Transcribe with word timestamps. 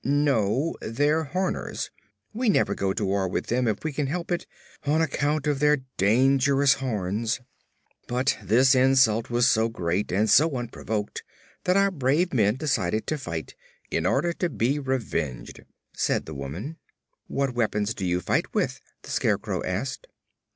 "No; 0.03 0.75
they're 0.81 1.25
Horners. 1.25 1.91
We 2.33 2.49
never 2.49 2.73
go 2.73 2.91
to 2.91 3.05
war 3.05 3.27
with 3.27 3.45
them 3.49 3.67
if 3.67 3.83
we 3.83 3.93
can 3.93 4.07
help 4.07 4.31
it, 4.31 4.47
on 4.83 4.99
account 4.99 5.45
of 5.45 5.59
their 5.59 5.83
dangerous 5.97 6.73
horns; 6.73 7.39
but 8.07 8.35
this 8.41 8.73
insult 8.73 9.29
was 9.29 9.47
so 9.47 9.69
great 9.69 10.11
and 10.11 10.27
so 10.27 10.57
unprovoked 10.57 11.21
that 11.65 11.77
our 11.77 11.91
brave 11.91 12.33
men 12.33 12.55
decided 12.55 13.05
to 13.05 13.17
fight, 13.19 13.53
in 13.91 14.07
order 14.07 14.33
to 14.33 14.49
be 14.49 14.79
revenged," 14.79 15.63
said 15.93 16.25
the 16.25 16.33
woman. 16.33 16.77
"What 17.27 17.53
weapons 17.53 17.93
do 17.93 18.03
you 18.03 18.21
fight 18.21 18.55
with?" 18.55 18.81
the 19.03 19.11
Scarecrow 19.11 19.63
asked. 19.63 20.07